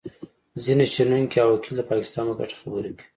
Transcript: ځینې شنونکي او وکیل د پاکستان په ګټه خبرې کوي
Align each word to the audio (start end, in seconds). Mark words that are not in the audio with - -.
ځینې 0.63 0.83
شنونکي 0.93 1.37
او 1.41 1.49
وکیل 1.53 1.75
د 1.77 1.81
پاکستان 1.91 2.23
په 2.27 2.35
ګټه 2.39 2.55
خبرې 2.61 2.91
کوي 2.97 3.05